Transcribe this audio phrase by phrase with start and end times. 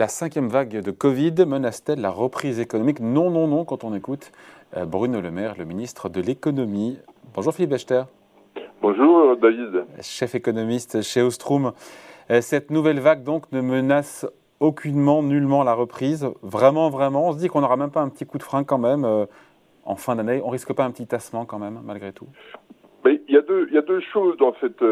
[0.00, 3.00] La cinquième vague de Covid menace-t-elle la reprise économique?
[3.00, 4.32] Non, non, non, quand on écoute
[4.74, 6.96] euh, Bruno Le Maire, le ministre de l'économie.
[7.34, 8.04] Bonjour Philippe Bechter.
[8.80, 9.84] Bonjour David.
[10.00, 11.72] Chef économiste chez Ostrom.
[12.30, 14.26] Euh, cette nouvelle vague donc ne menace
[14.58, 16.26] aucunement, nullement la reprise.
[16.40, 17.28] Vraiment, vraiment.
[17.28, 19.26] On se dit qu'on n'aura même pas un petit coup de frein quand même euh,
[19.84, 20.40] en fin d'année.
[20.42, 22.28] On risque pas un petit tassement quand même, malgré tout.
[23.04, 24.82] Mais il y, a deux, il y a deux choses dans cette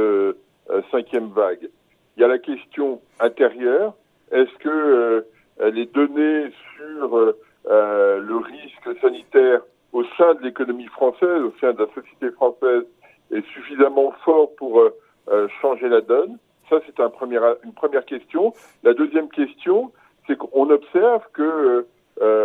[0.91, 1.71] cinquième vague.
[2.19, 3.95] Il y a la question intérieure.
[4.33, 5.25] Est-ce que
[5.61, 7.35] les données sur
[7.71, 9.61] euh, le risque sanitaire
[9.93, 12.85] au sein de l'économie française, au sein de la société française,
[13.31, 14.97] est suffisamment fort pour euh,
[15.29, 16.39] euh, changer la donne?
[16.71, 18.55] Ça, c'est un premier, une première question.
[18.85, 19.93] La deuxième question,
[20.27, 21.87] c'est qu'on observe que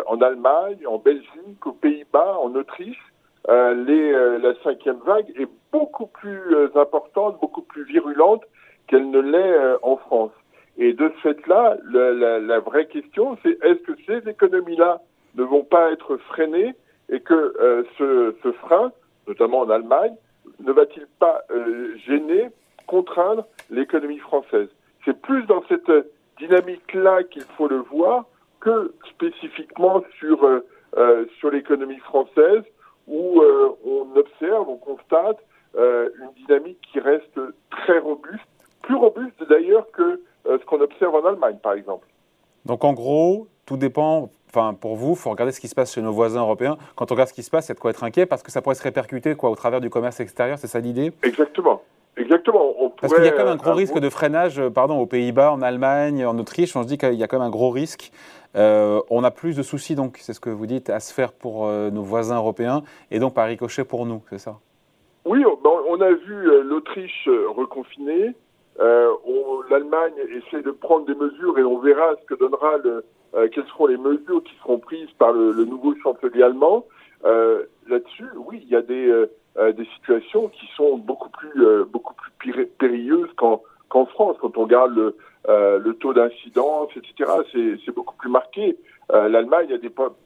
[0.06, 3.02] en Allemagne, en Belgique, aux Pays-Bas, en Autriche,
[3.50, 8.44] les, la cinquième vague est beaucoup plus importante, beaucoup plus virulente
[8.86, 10.32] qu'elle ne l'est en France.
[10.78, 15.02] Et de ce fait-là, la, vraie question, c'est est-ce que ces économies-là
[15.36, 16.74] ne vont pas être freinés
[17.10, 18.92] et que euh, ce, ce, frein,
[19.28, 20.16] notamment en Allemagne,
[20.60, 22.50] ne va-t-il pas euh, gêner,
[22.88, 24.68] contraindre l'économie française?
[25.06, 25.92] C'est plus dans cette
[26.40, 28.26] dynamique-là qu'il faut le voir
[28.60, 32.64] que spécifiquement sur, euh, sur l'économie française
[33.06, 33.42] où
[33.86, 35.38] on observe, on constate
[35.76, 37.38] une dynamique qui reste
[37.70, 38.48] très robuste,
[38.82, 42.08] plus robuste d'ailleurs que ce qu'on observe en Allemagne par exemple.
[42.66, 45.94] Donc en gros, tout dépend enfin, pour vous, il faut regarder ce qui se passe
[45.94, 46.78] chez nos voisins européens.
[46.96, 48.44] Quand on regarde ce qui se passe, il y a de quoi être inquiet parce
[48.44, 51.12] que ça pourrait se répercuter quoi, au travers du commerce extérieur, c'est ça l'idée?
[51.24, 51.82] Exactement.
[52.16, 52.74] Exactement.
[53.02, 55.52] Parce qu'il y a quand même un gros risque de freinage, euh, pardon, aux Pays-Bas,
[55.52, 56.76] en Allemagne, en Autriche.
[56.76, 58.12] On se dit qu'il y a quand même un gros risque.
[58.56, 61.34] Euh, on a plus de soucis, donc, c'est ce que vous dites, à se faire
[61.34, 64.60] pour euh, nos voisins européens et donc par ricochet pour nous, c'est ça?
[65.26, 68.36] Oui, on a vu l'Autriche reconfiner.
[68.80, 73.04] L'Allemagne essaie de prendre des mesures et on verra ce que donnera le,
[73.36, 76.86] euh, quelles seront les mesures qui seront prises par le, le nouveau chancelier allemand.
[77.26, 81.84] Euh, Là-dessus, oui, il y a des, euh, euh, des situations qui sont beaucoup plus,
[81.86, 84.38] beaucoup plus périlleuses qu'en France.
[84.40, 85.16] Quand on regarde le,
[85.48, 87.30] le taux d'incidence, etc.,
[87.86, 88.78] c'est beaucoup plus marqué.
[89.10, 89.78] L'Allemagne a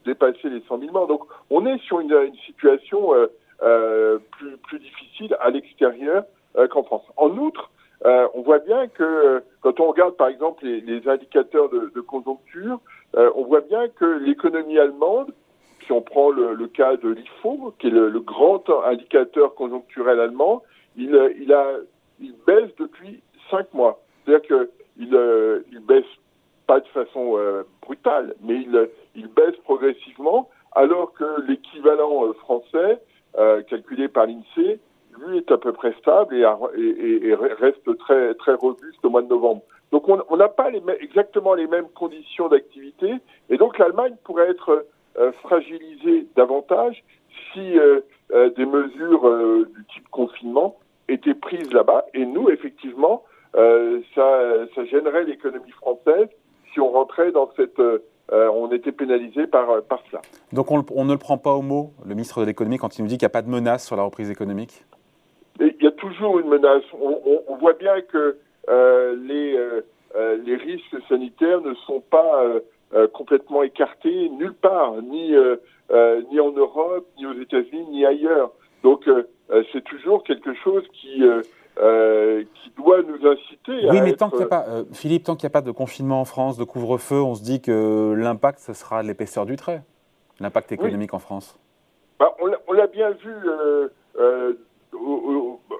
[0.04, 1.08] dépassé les 100 000 morts.
[1.08, 3.10] Donc, on est sur une, une situation
[3.60, 6.22] plus, plus difficile à l'extérieur
[6.70, 7.02] qu'en France.
[7.16, 7.70] En outre,
[8.06, 12.80] euh, on voit bien que quand on regarde par exemple les, indicateurs de, conjoncture,
[13.16, 15.32] euh, on voit bien que l'économie allemande,
[15.84, 20.62] si on prend le, cas de l'IFO, qui est le, grand indicateur conjoncturel allemand,
[20.96, 21.10] il,
[22.46, 23.20] baisse depuis
[23.50, 24.00] cinq mois.
[24.24, 26.04] C'est-à-dire qu'il euh, baisse
[26.66, 28.60] pas de façon euh, brutale, mais
[29.14, 33.00] il, baisse progressivement, alors que l'équivalent euh, français,
[33.68, 34.80] calculé par l'INSEE,
[35.48, 39.62] est à peu près stable et, reste très très robuste au mois de novembre.
[39.92, 40.70] Donc on n'a pas
[41.00, 43.14] exactement les mêmes conditions d'activité
[43.48, 44.84] et donc l'Allemagne pourrait être
[45.18, 47.02] euh, fragilisée davantage
[47.52, 48.00] si euh,
[48.30, 49.28] euh, des mesures
[49.74, 50.76] du type confinement
[51.08, 52.04] étaient prises là-bas.
[52.14, 56.28] Et nous, effectivement, ça, gênerait l'économie française
[56.72, 57.80] si on rentrait dans cette
[58.30, 60.20] on était pénalisé par, par cela.
[60.52, 63.02] Donc on, on, ne le prend pas au mot, le ministre de l'économie, quand il
[63.02, 64.84] nous dit qu'il n'y a pas de menace sur la reprise économique?
[66.08, 66.82] Toujours une menace.
[67.00, 68.36] On, on, on voit bien que
[68.68, 69.80] euh, les, euh,
[70.16, 72.44] euh, les risques sanitaires ne sont pas
[73.12, 75.34] complètement écartés nulle part, ni,
[76.30, 78.50] ni en Europe, ni aux États-Unis, ni ailleurs.
[78.82, 79.04] Donc
[79.72, 81.22] c'est toujours quelque chose qui,
[81.82, 84.02] qui doit nous inciter oui, à.
[84.02, 84.64] mais tant qu'il n'y a pas,
[84.94, 87.60] Philippe, tant qu'il n'y a pas de confinement en France, de couvre-feu, on se dit
[87.60, 89.82] que l'impact, ce sera l'épaisseur du trait,
[90.40, 91.58] l'impact économique en France.
[92.18, 93.34] Bah, on l'a bien vu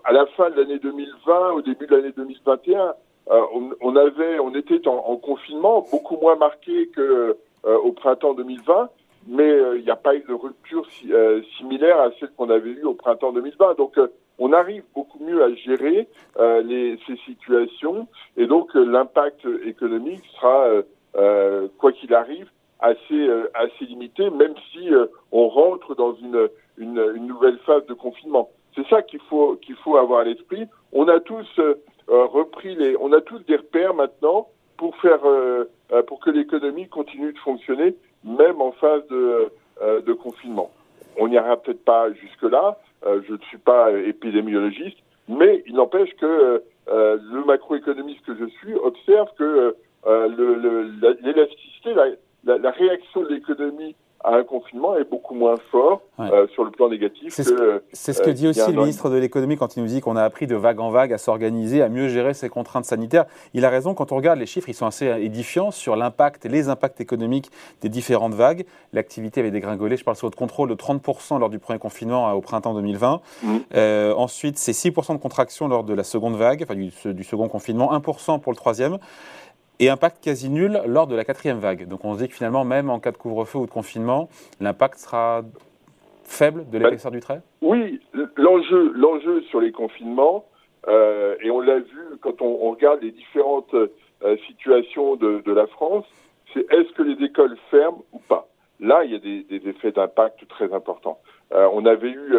[0.04, 2.94] à la fin de l'année 2020, au début de l'année 2021,
[3.30, 7.36] euh, on, on, avait, on était en, en, confinement beaucoup moins marqué que
[7.66, 8.88] euh, au printemps 2020,
[9.26, 12.70] mais euh, il n'y a pas eu de rupture euh, similaire à celle qu'on avait
[12.70, 13.76] eue au printemps 2020.
[13.76, 13.98] Donc,
[14.38, 18.06] on arrive beaucoup mieux à gérer ces situations,
[18.36, 20.68] et donc l'impact économique sera,
[21.78, 22.48] quoi qu'il arrive,
[22.78, 24.88] assez assez limité, même si
[25.32, 28.48] on rentre dans une nouvelle phase de confinement.
[28.76, 30.66] C'est ça qu'il faut qu'il faut à l'esprit.
[30.92, 31.46] On a tous
[32.10, 36.30] euh, repris les, on a tous des repères maintenant pour faire euh, euh, pour que
[36.30, 37.94] l'économie continue de fonctionner,
[38.24, 40.70] même en phase de, confinement.
[41.18, 42.78] On n'ira peut-être pas jusque là.
[43.04, 49.28] je ne suis pas épidémiologiste, mais il n'empêche que le macroéconomiste que je suis observe
[49.38, 49.76] que
[51.22, 51.94] l'élasticité,
[52.44, 53.94] la, réaction de l'économie
[54.68, 57.32] confinement est beaucoup moins fort euh, sur le plan négatif.
[57.32, 60.16] C'est ce, ce, que dit aussi le ministre de l'économie quand il nous dit qu'on
[60.16, 63.26] a appris de vague en vague à s'organiser, à mieux gérer ces contraintes sanitaires.
[63.54, 66.68] Il a raison, quand on regarde les chiffres, ils sont assez édifiants sur l'impact, les
[66.68, 67.50] impacts économiques
[67.80, 68.64] des différentes vagues.
[68.92, 72.40] L'activité avait dégringolé, je parle sur le contrôle, de 30% lors du premier confinement au
[72.40, 73.20] printemps 2020.
[73.42, 73.56] Mmh.
[73.74, 77.48] Euh, ensuite, c'est 6% de contraction lors de la seconde vague, enfin du, du second
[77.48, 78.98] confinement, 1% pour le troisième
[79.80, 81.86] et impact quasi nul lors de la quatrième vague.
[81.86, 84.28] Donc on se dit que finalement, même en cas de couvre-feu ou de confinement,
[84.60, 85.42] l'impact sera
[86.24, 87.40] faible de l'épaisseur du trait?
[87.62, 88.00] Oui,
[88.36, 90.44] l'enjeu, l'enjeu sur les confinements,
[90.86, 96.04] euh, et on l'a vu quand on, regarde les différentes euh, situations de, la France,
[96.52, 98.48] c'est est-ce que les écoles ferment ou pas?
[98.80, 101.18] Là, il y a des, effets d'impact très importants.
[101.52, 102.34] Euh, on avait eu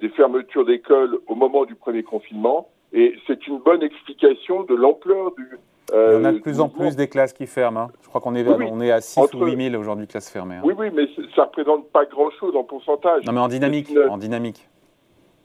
[0.00, 5.32] des fermetures d'écoles au moment du premier confinement, et c'est une bonne explication de l'ampleur
[5.34, 5.48] du,
[5.92, 7.80] euh, on a de plus en plus des classes qui ferment.
[7.80, 7.88] Hein.
[8.00, 10.56] Je crois qu'on est, on est à 6 ou 8 000 aujourd'hui classes fermées.
[10.56, 10.62] Hein.
[10.64, 13.24] Oui, oui, mais ça ne représente pas grand-chose en pourcentage.
[13.26, 13.92] Non, mais en dynamique.
[14.08, 14.68] En dynamique.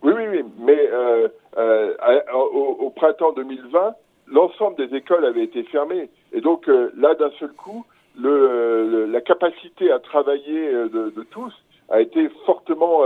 [0.03, 0.43] Oui, oui, oui.
[0.59, 1.27] Mais euh,
[1.57, 1.93] euh,
[2.33, 3.95] au, printemps 2020,
[4.27, 6.09] l'ensemble des écoles avaient été fermées.
[6.31, 7.85] Et donc là, d'un seul coup,
[8.17, 11.53] le, la capacité à travailler de, de, tous
[11.89, 13.01] a été fortement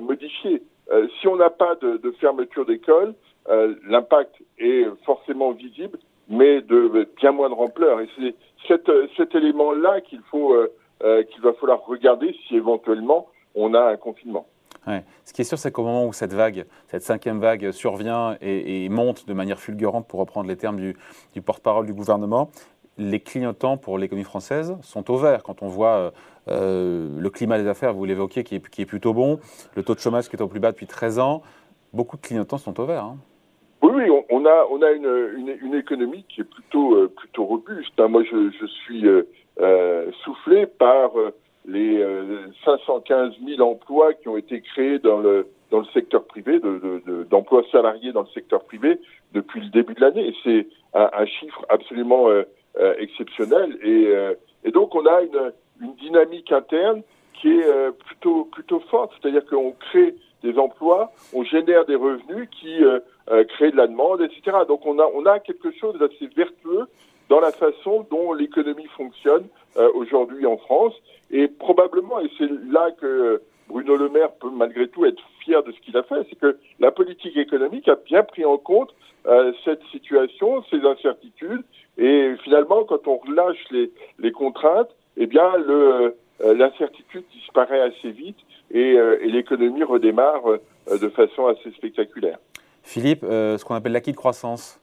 [0.00, 0.62] modifiée.
[1.20, 3.14] si on n'a pas de, de fermeture d'école,
[3.48, 5.98] l'impact est forcément visible
[6.30, 8.00] mais de bien moindre ampleur.
[8.00, 8.34] Et c'est
[8.66, 10.00] cet, cet élément-là
[10.34, 10.66] euh,
[11.02, 14.46] euh, qu'il va falloir regarder si éventuellement on a un confinement.
[14.86, 15.04] Ouais.
[15.24, 18.88] Ce qui est sûr, c'est qu'au moment où cette vague, cette cinquième vague survient et,
[18.88, 22.50] monte de manière fulgurante, pour reprendre les termes du, porte-parole du gouvernement,
[22.96, 25.42] les clignotants pour l'économie française sont au vert.
[25.42, 26.12] Quand on voit
[26.48, 29.38] euh, le climat des affaires, vous l'évoquiez, qui est, qui est, plutôt bon,
[29.74, 31.42] le taux de chômage qui est au plus bas depuis 13 ans,
[31.92, 33.04] beaucoup de clignotants sont au vert.
[33.04, 33.18] Hein.
[33.82, 37.98] Oui, oui, on, a on a une, une, économie qui est plutôt euh, plutôt robuste.
[37.98, 38.08] Hein.
[38.08, 39.22] Moi, je, je suis euh,
[39.60, 41.30] euh soufflé par euh,
[41.66, 42.04] les
[42.64, 47.66] 515 000 emplois qui ont été créés dans le dans le secteur privé, d'emplois de,
[47.66, 48.98] de, salariés dans le secteur privé
[49.32, 50.34] depuis le début de l'année.
[50.42, 52.26] C'est un, chiffre absolument
[52.98, 53.78] exceptionnel.
[53.84, 54.12] Et,
[54.64, 57.02] et donc, on a une, une dynamique interne
[57.34, 59.12] qui est plutôt plutôt forte.
[59.20, 63.00] C'est-à-dire qu'on crée des emplois, on génère des revenus qui euh,
[63.30, 64.58] euh, créent de la demande, etc.
[64.68, 66.86] Donc on a, on a quelque chose d'assez vertueux
[67.28, 69.46] dans la façon dont l'économie fonctionne
[69.76, 70.94] euh, aujourd'hui en France.
[71.30, 75.72] Et probablement, et c'est là que Bruno Le Maire peut malgré tout être fier de
[75.72, 78.94] ce qu'il a fait, c'est que la politique économique a bien pris en compte
[79.66, 81.62] cette situation, ces incertitudes,
[81.98, 84.88] et finalement, quand on relâche les, les contraintes,
[85.18, 88.38] eh bien, le, l'incertitude disparaît assez vite
[88.74, 92.38] euh, et, l'économie redémarre euh, de façon assez spectaculaire.
[92.90, 94.80] Philippe, euh, ce qu'on appelle l'acquis de croissance,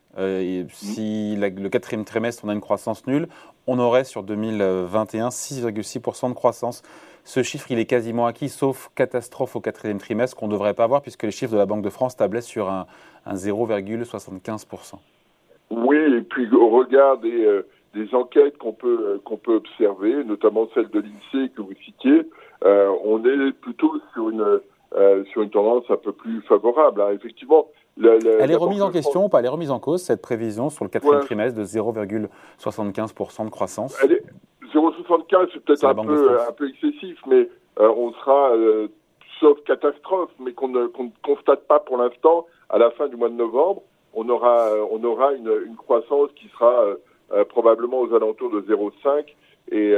[0.70, 3.28] si le quatrième trimestre on a une croissance nulle,
[3.68, 6.82] on aurait sur 2021 6,6% de croissance.
[7.24, 10.86] Ce chiffre, il est quasiment acquis, sauf catastrophe au quatrième trimestre qu'on ne devrait pas
[10.86, 12.88] avoir, puisque les chiffres de la Banque de France tablaient sur un,
[13.30, 14.96] 0,75%.
[15.70, 17.62] Oui, et puis au regard des,
[17.94, 22.22] des enquêtes qu'on peut, qu'on peut observer, notamment celle de l'INSEE que vous citiez,
[22.64, 24.62] euh, on est plutôt sur une,
[24.96, 27.02] euh, sur une tendance un peu plus favorable.
[27.02, 27.12] Hein.
[27.14, 27.68] Effectivement,
[28.02, 29.40] elle est remise en question ou pas?
[29.40, 33.98] Elle est remise en cause, cette prévision sur le quatrième trimestre de 0,75% de croissance?
[34.74, 37.50] 0,75, c'est peut-être un peu, un peu excessif, mais
[37.80, 38.52] euh, on sera,
[39.40, 40.88] sauf catastrophe, mais qu'on ne,
[41.24, 43.82] constate pas pour l'instant, à la fin du mois de novembre,
[44.14, 46.86] on aura, on aura une, une croissance qui sera
[47.50, 49.26] probablement aux alentours de 0,5
[49.72, 49.96] et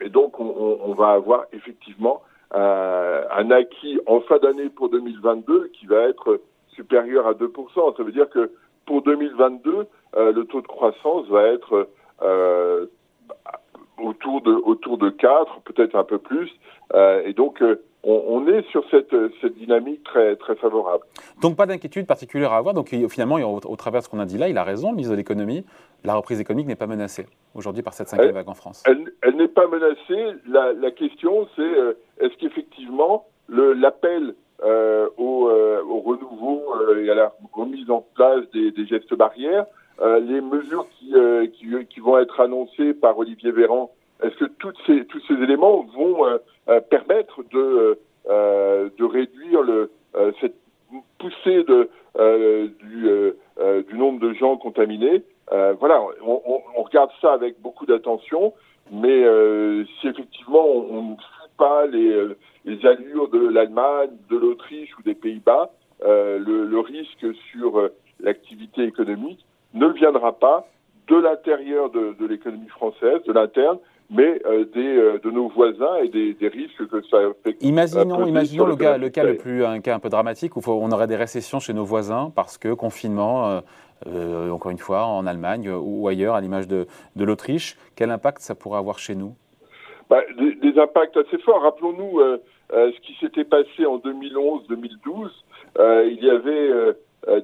[0.00, 2.22] et donc, on, on va avoir effectivement
[2.54, 6.40] euh, un acquis en fin d'année pour 2022 qui va être
[6.78, 7.96] supérieur à 2%.
[7.96, 8.52] Ça veut dire que
[8.86, 11.88] pour 2022, euh, le taux de croissance va être
[12.22, 12.86] euh,
[14.00, 16.50] autour de autour de 4, peut-être un peu plus.
[16.94, 17.62] Euh, et donc,
[18.04, 21.04] on, est sur cette, cette, dynamique très, très favorable.
[21.42, 22.72] Donc pas d'inquiétude particulière à avoir.
[22.74, 25.12] Donc finalement, au, travers de ce qu'on a dit là, il a raison, le ministre
[25.12, 25.66] de l'économie.
[26.04, 28.84] La reprise économique n'est pas menacée aujourd'hui par cette cinquième vague en France.
[28.86, 30.38] Elle, n'est pas menacée.
[30.46, 31.70] La, la question, c'est
[32.20, 35.97] est-ce qu'effectivement l'appel euh, au, euh, au,
[36.88, 39.66] renouveau et à la remise en place des, gestes barrières,
[40.02, 41.12] les mesures qui,
[41.88, 43.90] qui, vont être annoncées par Olivier Véran,
[44.22, 45.04] est-ce que tous ces
[45.42, 46.24] éléments vont
[46.90, 47.98] permettre de,
[49.00, 49.60] réduire
[50.40, 50.54] cette
[51.18, 51.88] poussée du,
[53.96, 55.24] nombre de gens contaminés?
[55.52, 58.52] Euh, voilà, on, regarde ça avec beaucoup d'attention,
[58.92, 62.36] mais euh, si effectivement on, ne suit pas les, euh,
[62.84, 65.74] allures de l'Allemagne, de l'Autriche ou des Pays-Bas, euh,
[66.04, 70.66] le, le, risque sur euh, l'activité économique ne viendra pas
[71.08, 73.78] de l'intérieur de, de l'économie française, de l'interne,
[74.10, 74.40] mais
[74.74, 77.56] des, de nos voisins et des, risques que ça fait.
[77.60, 80.90] Imaginons, imaginons le, cas, le cas le plus, un cas un peu dramatique où on
[80.92, 83.60] aurait des récessions chez nos voisins parce que confinement,
[84.06, 86.86] encore une fois, en Allemagne ou ailleurs, à l'image de,
[87.16, 87.76] de l'Autriche.
[87.96, 89.34] Quel impact ça pourrait avoir chez nous?
[90.08, 91.62] Bah, des, impacts assez forts.
[91.62, 92.20] Rappelons-nous
[92.72, 95.30] euh, euh, ce qui s'était passé en 2011-2012.
[95.78, 96.94] Euh, il y avait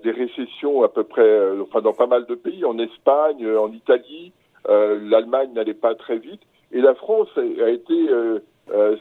[0.03, 4.33] des récessions à peu près, enfin dans pas mal de pays, en Espagne, en Italie.
[4.67, 6.41] L'Allemagne n'allait pas très vite,
[6.73, 8.09] et la France a, été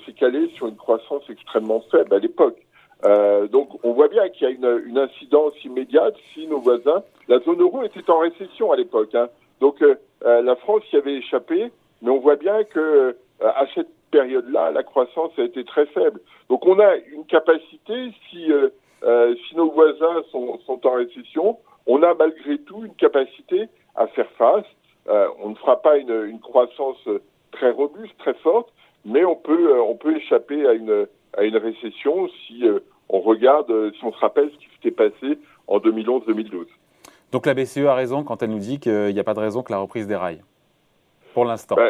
[0.06, 2.58] s'est calée sur une croissance extrêmement faible à l'époque.
[3.51, 7.62] donc on voit bien qu'il y a une, incidence immédiate si nos voisins, la zone
[7.62, 9.15] euro était en récession à l'époque.
[9.15, 9.30] Hein.
[9.62, 9.82] Donc
[10.22, 14.84] la France y avait échappé, mais on voit bien que euh, à cette période-là, la
[14.84, 16.22] croissance a été très faible.
[16.50, 18.70] Donc on a une capacité, si, euh,
[19.03, 24.08] euh, si nos voisins sont, sont, en récession, on a malgré tout une capacité à
[24.08, 24.70] faire face.
[25.43, 27.03] on ne fera pas une, une, croissance
[27.51, 28.72] très robuste, très forte,
[29.03, 32.63] mais on peut, on peut échapper à une, à une récession si
[33.10, 36.67] on regarde, si on se rappelle ce qui s'était passé en 2011-2012.
[37.34, 39.63] Donc la BCE a raison quand elle nous dit qu'il n'y a pas de raison
[39.63, 40.41] que la reprise déraille.
[41.34, 41.75] Pour l'instant.
[41.75, 41.89] Bah,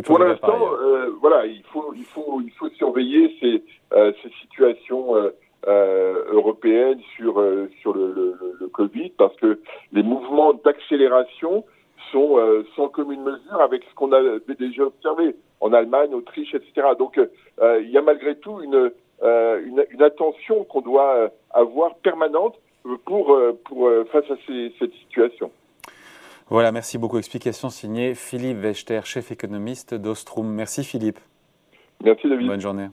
[0.00, 5.16] pour l'instant, euh, voilà, il faut, il faut, il faut surveiller ces, euh, ces situations
[5.16, 5.30] euh,
[5.68, 9.60] euh européennes sur euh, sur le, le, le, Covid parce que
[9.92, 11.64] les mouvements d'accélération
[12.10, 12.36] sont
[12.76, 14.20] sans commune mesure avec ce qu'on a
[14.58, 16.88] déjà observé en Allemagne, Autriche, etc.
[16.98, 17.18] Donc,
[17.62, 18.90] il y a malgré tout une
[19.22, 22.58] une, une, attention qu'on doit avoir permanente
[23.06, 25.50] pour pour face à ces, cette situation.
[26.52, 27.16] Voilà, merci beaucoup.
[27.16, 30.46] Explication signée Philippe Wechter, chef économiste d'Ostrom.
[30.46, 31.18] Merci Philippe.
[32.04, 32.46] Merci David.
[32.46, 32.88] Bonne journée.